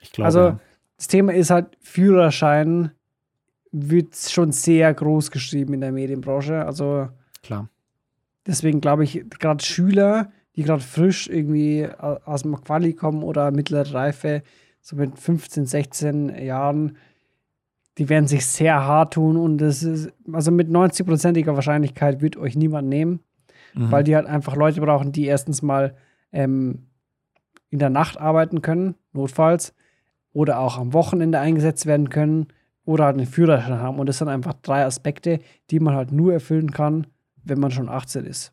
[0.00, 0.26] Ich glaube.
[0.26, 0.60] Also ja.
[0.96, 2.90] das Thema ist halt, Führerschein
[3.70, 6.64] wird schon sehr groß geschrieben in der Medienbranche.
[6.64, 7.08] Also
[7.42, 7.68] klar.
[8.46, 13.94] Deswegen glaube ich, gerade Schüler, die gerade frisch irgendwie aus dem Quali kommen oder mittlere
[13.94, 14.42] Reife,
[14.80, 16.96] so mit 15, 16 Jahren,
[17.98, 22.56] die werden sich sehr hart tun und das ist, also mit 90-prozentiger Wahrscheinlichkeit wird euch
[22.56, 23.20] niemand nehmen,
[23.74, 23.90] mhm.
[23.90, 25.94] weil die halt einfach Leute brauchen, die erstens mal
[26.32, 26.86] ähm,
[27.70, 29.74] in der Nacht arbeiten können, notfalls,
[30.32, 32.48] oder auch am Wochenende eingesetzt werden können
[32.84, 33.98] oder halt einen Führerschein haben.
[33.98, 37.06] Und das sind einfach drei Aspekte, die man halt nur erfüllen kann,
[37.44, 38.52] wenn man schon 18 ist.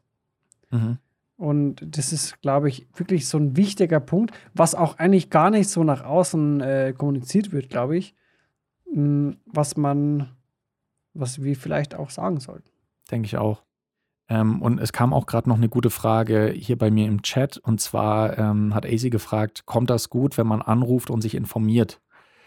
[0.72, 0.98] Mhm.
[1.40, 5.70] Und das ist, glaube ich, wirklich so ein wichtiger Punkt, was auch eigentlich gar nicht
[5.70, 8.14] so nach außen äh, kommuniziert wird, glaube ich,
[8.92, 10.36] hm, was man,
[11.14, 12.70] was wir vielleicht auch sagen sollten.
[13.10, 13.64] Denke ich auch.
[14.28, 17.58] Ähm, und es kam auch gerade noch eine gute Frage hier bei mir im Chat.
[17.58, 22.02] Und zwar ähm, hat AC gefragt, kommt das gut, wenn man anruft und sich informiert?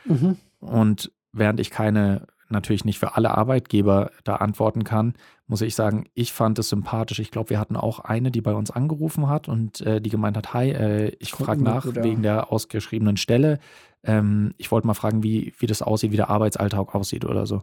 [0.04, 0.36] Mhm.
[0.60, 5.14] Und während ich keine natürlich nicht für alle Arbeitgeber da antworten kann,
[5.46, 7.18] muss ich sagen, ich fand es sympathisch.
[7.18, 10.36] Ich glaube, wir hatten auch eine, die bei uns angerufen hat und äh, die gemeint
[10.36, 13.58] hat, hi, äh, ich frage nach gut, wegen der ausgeschriebenen Stelle.
[14.04, 17.62] Ähm, ich wollte mal fragen, wie, wie das aussieht, wie der Arbeitsalltag aussieht oder so.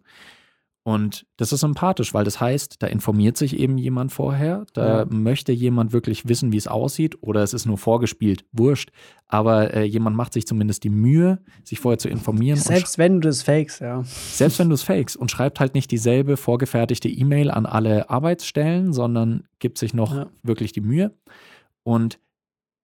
[0.89, 5.05] Und das ist sympathisch, weil das heißt, da informiert sich eben jemand vorher, da ja.
[5.05, 8.89] möchte jemand wirklich wissen, wie es aussieht, oder es ist nur vorgespielt, wurscht.
[9.27, 12.57] Aber äh, jemand macht sich zumindest die Mühe, sich vorher zu informieren.
[12.57, 14.01] Selbst wenn du es fakes, ja.
[14.03, 18.91] Selbst wenn du es fakes und schreibt halt nicht dieselbe vorgefertigte E-Mail an alle Arbeitsstellen,
[18.91, 20.25] sondern gibt sich noch ja.
[20.41, 21.13] wirklich die Mühe.
[21.83, 22.19] Und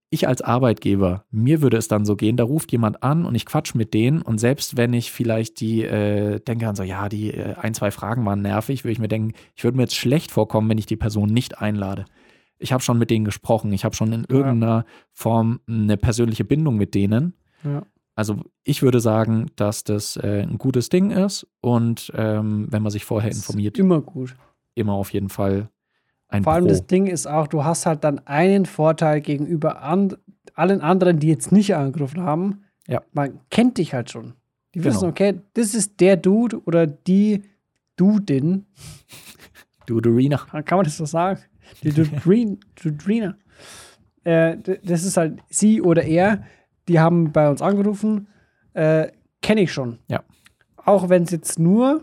[0.09, 3.45] ich als Arbeitgeber, mir würde es dann so gehen, da ruft jemand an und ich
[3.45, 7.33] quatsch mit denen und selbst wenn ich vielleicht die äh, denke an so, ja, die
[7.33, 10.31] äh, ein, zwei Fragen waren nervig, würde ich mir denken, ich würde mir jetzt schlecht
[10.31, 12.05] vorkommen, wenn ich die Person nicht einlade.
[12.57, 14.85] Ich habe schon mit denen gesprochen, ich habe schon in irgendeiner ja.
[15.11, 17.33] Form eine persönliche Bindung mit denen.
[17.63, 17.83] Ja.
[18.15, 22.91] Also ich würde sagen, dass das äh, ein gutes Ding ist und ähm, wenn man
[22.91, 23.77] sich vorher informiert.
[23.77, 24.35] Immer gut.
[24.73, 25.69] Immer auf jeden Fall
[26.27, 26.69] ein Vor allem Pro.
[26.69, 30.17] das Ding ist auch, du hast halt dann einen Vorteil gegenüber and
[30.53, 32.63] allen anderen, die jetzt nicht angerufen haben.
[32.87, 33.01] Ja.
[33.11, 34.33] Man kennt dich halt schon.
[34.73, 34.93] Die genau.
[34.93, 37.43] wissen, okay, das ist der Dude oder die
[37.95, 38.65] Dudin.
[39.85, 40.37] Duderina.
[40.37, 41.39] Kann man das so sagen?
[41.83, 41.91] Die
[42.83, 43.37] Dudrina.
[44.23, 46.43] äh, das ist halt sie oder er.
[46.87, 48.27] Die haben bei uns angerufen.
[48.73, 49.11] Äh,
[49.41, 49.99] Kenne ich schon.
[50.07, 50.23] Ja.
[50.77, 52.01] Auch wenn es jetzt nur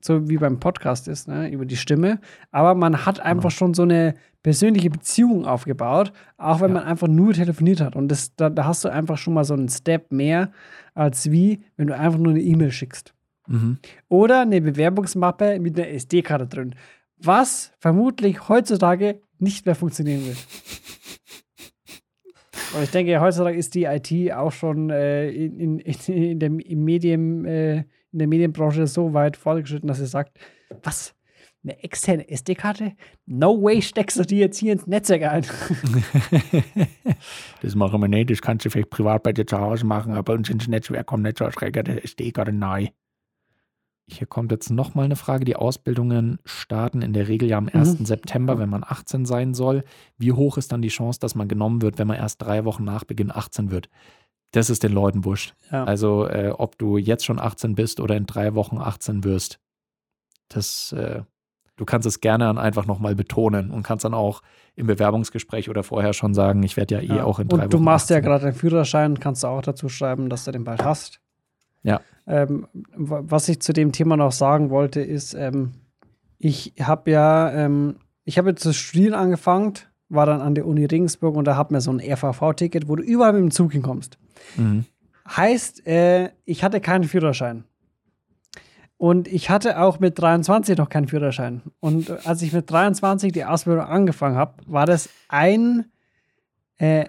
[0.00, 2.20] so wie beim Podcast ist, ne, über die Stimme.
[2.50, 3.50] Aber man hat einfach genau.
[3.50, 6.74] schon so eine persönliche Beziehung aufgebaut, auch wenn ja.
[6.74, 7.96] man einfach nur telefoniert hat.
[7.96, 10.52] Und das, da, da, hast du einfach schon mal so einen Step mehr,
[10.94, 13.14] als wie, wenn du einfach nur eine E-Mail schickst.
[13.46, 13.78] Mhm.
[14.08, 16.74] Oder eine Bewerbungsmappe mit einer SD-Karte drin.
[17.16, 20.38] Was vermutlich heutzutage nicht mehr funktionieren wird.
[22.74, 26.84] Und ich denke, heutzutage ist die IT auch schon äh, in, in, in, der, im
[26.84, 30.38] Medien, äh, in der Medienbranche so weit fortgeschritten, dass sie sagt,
[30.82, 31.14] was?
[31.62, 32.92] Eine externe SD-Karte?
[33.26, 35.46] No way steckst du die jetzt hier ins Netzwerk ein.
[37.62, 38.30] das machen wir nicht.
[38.30, 41.22] Das kannst du vielleicht privat bei dir zu Hause machen, aber uns ins Netzwerk kommt
[41.22, 42.88] nicht so als der SD-Karte neu.
[44.06, 45.46] Hier kommt jetzt nochmal eine Frage.
[45.46, 47.98] Die Ausbildungen starten in der Regel ja am 1.
[47.98, 48.04] Mhm.
[48.04, 49.84] September, wenn man 18 sein soll.
[50.18, 52.84] Wie hoch ist dann die Chance, dass man genommen wird, wenn man erst drei Wochen
[52.84, 53.88] nach Beginn 18 wird?
[54.56, 55.54] Das ist den Leuten wurscht.
[55.70, 55.84] Ja.
[55.84, 59.58] Also, äh, ob du jetzt schon 18 bist oder in drei Wochen 18 wirst,
[60.48, 61.22] das, äh,
[61.76, 64.42] du kannst es gerne dann einfach nochmal betonen und kannst dann auch
[64.76, 67.24] im Bewerbungsgespräch oder vorher schon sagen, ich werde ja eh ja.
[67.24, 67.64] auch in drei und Wochen.
[67.64, 68.14] Und du machst 18.
[68.14, 71.20] ja gerade den Führerschein, kannst du auch dazu schreiben, dass du den bald hast.
[71.82, 72.00] Ja.
[72.26, 75.72] Ähm, was ich zu dem Thema noch sagen wollte, ist, ähm,
[76.38, 79.74] ich habe ja, ähm, ich habe jetzt zu studieren angefangen
[80.08, 83.02] war dann an der Uni Regensburg und da hat man so ein RVV-Ticket, wo du
[83.02, 84.18] überall mit dem Zug hinkommst.
[84.56, 84.84] Mhm.
[85.28, 87.64] Heißt, äh, ich hatte keinen Führerschein.
[88.96, 91.62] Und ich hatte auch mit 23 noch keinen Führerschein.
[91.80, 95.86] Und als ich mit 23 die Ausbildung angefangen habe, war das ein,
[96.78, 97.06] äh,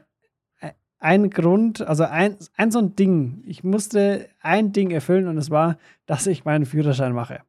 [1.00, 3.44] ein Grund, also ein, ein so ein Ding.
[3.46, 7.42] Ich musste ein Ding erfüllen und es war, dass ich meinen Führerschein mache.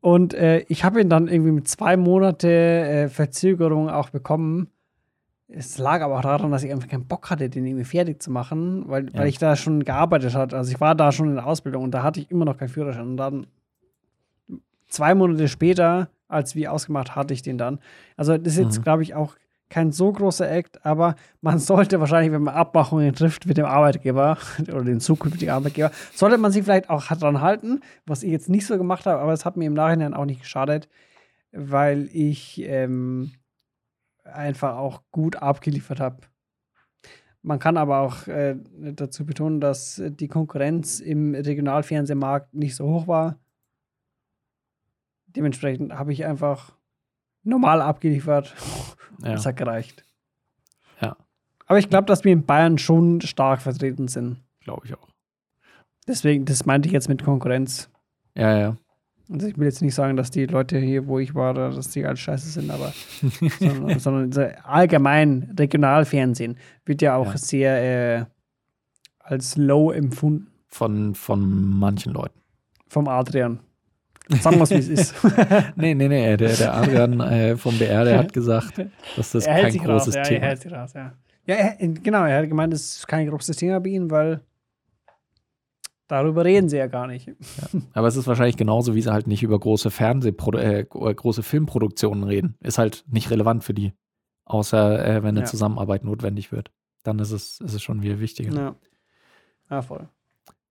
[0.00, 4.68] Und äh, ich habe ihn dann irgendwie mit zwei Monate äh, Verzögerung auch bekommen.
[5.54, 8.30] Es lag aber auch daran, dass ich einfach keinen Bock hatte, den irgendwie fertig zu
[8.30, 9.20] machen, weil, ja.
[9.20, 10.56] weil ich da schon gearbeitet hatte.
[10.56, 12.70] Also ich war da schon in der Ausbildung und da hatte ich immer noch keinen
[12.70, 13.08] Führerschein.
[13.08, 13.46] Und dann
[14.88, 17.80] zwei Monate später, als wir ausgemacht, hatte ich den dann.
[18.16, 18.82] Also das ist jetzt, mhm.
[18.82, 19.36] glaube ich, auch
[19.68, 24.38] kein so großer Act, aber man sollte wahrscheinlich, wenn man Abmachungen trifft mit dem Arbeitgeber
[24.68, 28.66] oder dem zukünftigen Arbeitgeber, sollte man sich vielleicht auch dran halten, was ich jetzt nicht
[28.66, 30.88] so gemacht habe, aber es hat mir im Nachhinein auch nicht geschadet,
[31.52, 33.32] weil ich ähm,
[34.24, 36.18] einfach auch gut abgeliefert habe.
[37.42, 43.08] Man kann aber auch äh, dazu betonen, dass die Konkurrenz im Regionalfernsehmarkt nicht so hoch
[43.08, 43.38] war.
[45.26, 46.76] Dementsprechend habe ich einfach
[47.42, 48.54] normal abgeliefert.
[49.22, 49.34] Ja.
[49.34, 50.04] Das hat gereicht.
[51.00, 51.16] Ja.
[51.66, 54.42] Aber ich glaube, dass wir in Bayern schon stark vertreten sind.
[54.60, 55.06] Glaube ich auch.
[56.08, 57.88] Deswegen, das meinte ich jetzt mit Konkurrenz.
[58.34, 58.76] Ja, ja.
[59.30, 62.04] Also ich will jetzt nicht sagen, dass die Leute hier, wo ich war, dass die
[62.04, 62.92] alles scheiße sind, aber
[63.98, 67.38] sondern, sondern allgemein Regionalfernsehen wird ja auch ja.
[67.38, 68.24] sehr äh,
[69.20, 70.48] als low empfunden.
[70.66, 72.40] Von, von manchen Leuten.
[72.88, 73.60] Vom Adrian.
[74.40, 75.14] Sagen wir es, wie es ist.
[75.76, 76.36] nee, nee, nee.
[76.36, 78.80] Der, der Adrian äh, vom BR, der hat gesagt,
[79.16, 80.30] dass das kein großes raus, Thema ist.
[80.30, 81.12] Ja, er hält sich raus, ja.
[81.46, 82.24] Ja, er, genau.
[82.24, 84.40] Er hat gemeint, es ist kein großes Thema bei ihm, weil
[86.12, 87.26] Darüber reden sie ja gar nicht.
[87.26, 87.80] Ja.
[87.94, 92.24] Aber es ist wahrscheinlich genauso, wie sie halt nicht über große Fernsehpro äh, große Filmproduktionen
[92.24, 92.54] reden.
[92.60, 93.94] Ist halt nicht relevant für die.
[94.44, 95.46] Außer äh, wenn eine ja.
[95.46, 96.70] Zusammenarbeit notwendig wird.
[97.02, 98.54] Dann ist es, ist es schon wieder wichtiger.
[98.54, 98.74] Ja.
[99.70, 100.06] ja, voll.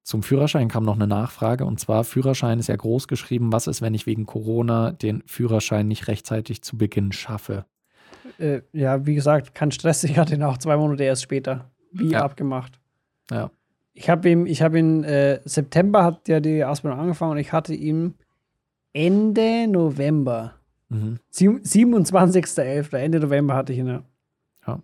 [0.04, 3.52] Zum Führerschein kam noch eine Nachfrage und zwar: Führerschein ist ja groß geschrieben.
[3.52, 7.66] Was ist, wenn ich wegen Corona den Führerschein nicht rechtzeitig zu Beginn schaffe?
[8.38, 10.04] Äh, ja, wie gesagt, kein Stress.
[10.04, 12.22] Ich hatte ihn auch zwei Monate erst später, wie ja.
[12.22, 12.80] abgemacht.
[13.32, 13.50] Ja.
[13.94, 17.52] Ich habe ihm, ich habe ihn, äh, September hat ja die Ausbildung angefangen und ich
[17.52, 18.16] hatte ihn
[18.94, 20.56] Ende November.
[20.90, 21.20] Mhm.
[21.34, 22.98] 27.11.
[22.98, 23.88] Ende November hatte ich ihn.
[23.88, 24.04] Ja.
[24.68, 24.80] ja.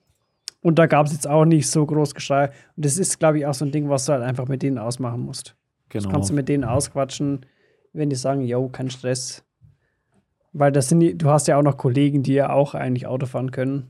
[0.61, 2.47] Und da gab es jetzt auch nicht so groß Geschrei.
[2.75, 4.77] Und das ist, glaube ich, auch so ein Ding, was du halt einfach mit denen
[4.77, 5.55] ausmachen musst.
[5.89, 6.03] Genau.
[6.03, 7.45] Das kannst du mit denen ausquatschen,
[7.93, 9.43] wenn die sagen, yo, kein Stress.
[10.53, 13.25] Weil das sind die, du hast ja auch noch Kollegen, die ja auch eigentlich Auto
[13.25, 13.89] fahren können.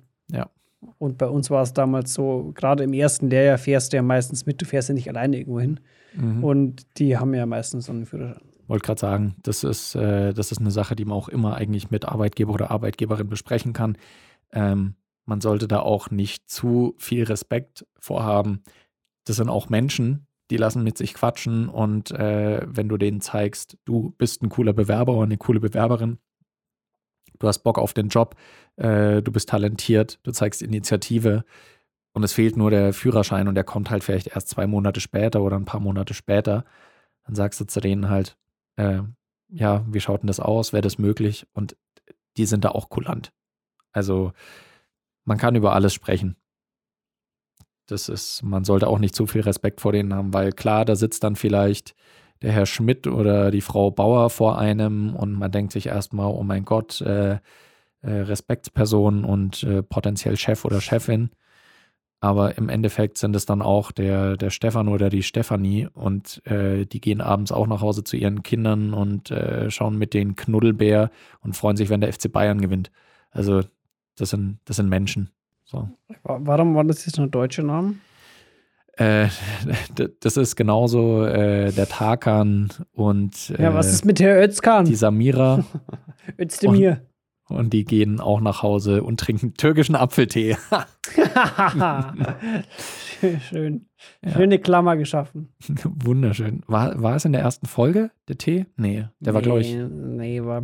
[0.98, 4.46] Und bei uns war es damals so, gerade im ersten Lehrjahr fährst du ja meistens
[4.46, 5.80] mit, du fährst ja nicht alleine irgendwo hin.
[6.16, 6.44] Mhm.
[6.44, 8.44] Und die haben ja meistens so einen Führerschein.
[8.68, 11.90] Wollte gerade sagen, das ist, äh, das ist eine Sache, die man auch immer eigentlich
[11.90, 13.98] mit Arbeitgeber oder Arbeitgeberin besprechen kann.
[14.52, 18.64] Ähm, man sollte da auch nicht zu viel Respekt vorhaben.
[19.26, 23.78] Das sind auch Menschen, die lassen mit sich quatschen und äh, wenn du denen zeigst,
[23.86, 26.18] du bist ein cooler Bewerber oder eine coole Bewerberin,
[27.40, 28.36] du hast Bock auf den Job,
[28.78, 31.44] äh, du bist talentiert, du zeigst Initiative
[32.14, 35.42] und es fehlt nur der Führerschein und der kommt halt vielleicht erst zwei Monate später
[35.42, 36.66] oder ein paar Monate später.
[37.26, 38.38] Dann sagst du zu denen halt,
[38.78, 39.02] äh,
[39.50, 40.74] ja, wie schaut denn das aus?
[40.74, 41.46] Wäre das möglich?
[41.54, 41.76] Und
[42.38, 43.32] die sind da auch kulant.
[43.92, 44.34] Also
[45.26, 46.36] man kann über alles sprechen.
[47.88, 50.96] Das ist, man sollte auch nicht zu viel Respekt vor denen haben, weil klar, da
[50.96, 51.96] sitzt dann vielleicht
[52.42, 56.44] der Herr Schmidt oder die Frau Bauer vor einem und man denkt sich erstmal, oh
[56.44, 57.40] mein Gott, äh,
[58.02, 61.32] äh, Respektsperson und äh, potenziell Chef oder Chefin.
[62.20, 66.86] Aber im Endeffekt sind es dann auch der, der Stefan oder die Stefanie und äh,
[66.86, 71.12] die gehen abends auch nach Hause zu ihren Kindern und äh, schauen mit den Knuddelbär
[71.42, 72.92] und freuen sich, wenn der FC Bayern gewinnt.
[73.30, 73.62] Also
[74.16, 75.30] das sind, das sind Menschen.
[75.64, 75.90] So.
[76.24, 78.02] Warum waren das jetzt nur deutsche Namen?
[78.98, 79.28] Äh,
[80.20, 84.86] das ist genauso äh, der Tarkan und äh, Ja, was ist mit Herr Özkan?
[84.86, 85.64] Die Samira.
[86.40, 87.02] Özdemir.
[87.48, 90.58] Und, und die gehen auch nach Hause und trinken türkischen Apfeltee.
[93.50, 93.88] Schön.
[94.24, 94.32] Ja.
[94.32, 95.54] Schöne Klammer geschaffen.
[95.84, 96.62] Wunderschön.
[96.68, 98.66] War, war es in der ersten Folge, der Tee?
[98.76, 99.74] Nee, der nee, war, glaube ich.
[99.74, 100.62] Nee, war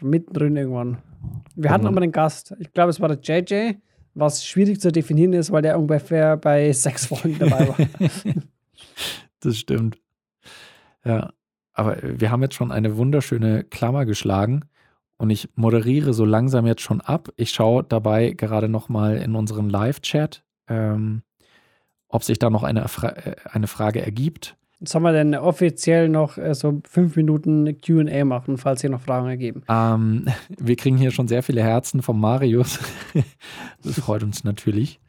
[0.00, 0.98] mittendrin irgendwann.
[1.54, 2.54] Wir hatten aber einen Gast.
[2.58, 3.76] Ich glaube, es war der JJ
[4.14, 7.76] was schwierig zu definieren ist, weil der ungefähr bei sechs Folgen dabei war.
[9.40, 9.98] das stimmt.
[11.04, 11.32] Ja,
[11.72, 14.64] aber wir haben jetzt schon eine wunderschöne Klammer geschlagen
[15.16, 17.28] und ich moderiere so langsam jetzt schon ab.
[17.36, 21.22] Ich schaue dabei gerade noch mal in unseren Live-Chat, ähm,
[22.08, 24.56] ob sich da noch eine, Fra äh, eine Frage ergibt.
[24.80, 29.28] Sollen wir denn offiziell noch äh, so fünf Minuten QA machen, falls hier noch Fragen
[29.28, 29.62] ergeben?
[29.68, 30.26] Ähm,
[30.58, 32.80] wir kriegen hier schon sehr viele Herzen vom Marius.
[33.82, 35.00] das freut uns natürlich.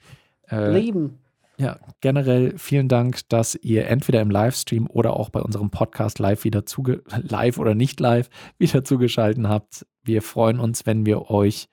[0.50, 1.20] Äh, Leben.
[1.58, 6.44] Ja, generell vielen Dank, dass ihr entweder im Livestream oder auch bei unserem Podcast live
[6.44, 9.86] wieder zuge live oder nicht live wieder zugeschaltet habt.
[10.04, 11.70] Wir freuen uns, wenn wir euch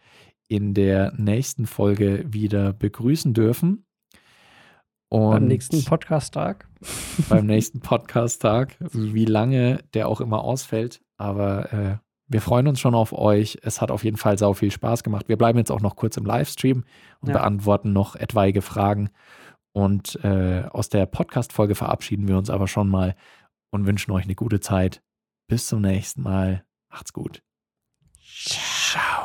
[0.48, 3.84] in der nächsten Folge wieder begrüßen dürfen.
[5.12, 6.66] Und beim nächsten Podcast-Tag.
[7.28, 11.02] Beim nächsten Podcast-Tag, wie lange der auch immer ausfällt.
[11.18, 11.96] Aber äh,
[12.28, 13.58] wir freuen uns schon auf euch.
[13.62, 15.28] Es hat auf jeden Fall sau viel Spaß gemacht.
[15.28, 16.84] Wir bleiben jetzt auch noch kurz im Livestream
[17.20, 17.34] und ja.
[17.34, 19.10] beantworten noch etwaige Fragen.
[19.72, 23.14] Und äh, aus der Podcast-Folge verabschieden wir uns aber schon mal
[23.70, 25.02] und wünschen euch eine gute Zeit.
[25.46, 26.64] Bis zum nächsten Mal.
[26.88, 27.42] Macht's gut.
[28.18, 29.21] Ciao.